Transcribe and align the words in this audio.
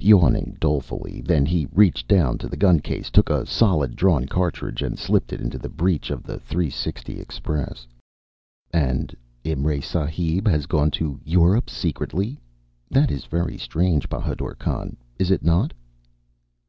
Yawning 0.00 0.56
dolefully, 0.60 1.20
then 1.22 1.44
he 1.44 1.66
reached 1.72 2.06
down 2.06 2.38
to 2.38 2.46
the 2.46 2.56
gun 2.56 2.78
case, 2.78 3.10
took 3.10 3.28
a 3.28 3.44
solid 3.44 3.96
drawn 3.96 4.26
cartridge, 4.28 4.80
and 4.80 4.96
slipped 4.96 5.32
it 5.32 5.40
into 5.40 5.58
the 5.58 5.68
breech 5.68 6.08
of 6.08 6.22
the 6.22 6.38
.360 6.38 7.18
express. 7.18 7.88
"And 8.72 9.12
Imray 9.44 9.82
Sahib 9.82 10.46
has 10.46 10.66
gone 10.66 10.92
to 10.92 11.18
Europe 11.24 11.68
secretly? 11.68 12.38
That 12.92 13.10
is 13.10 13.24
very 13.24 13.58
strange, 13.58 14.08
Bahadur 14.08 14.54
Khan, 14.56 14.96
is 15.18 15.32
it 15.32 15.42
not?" 15.44 15.72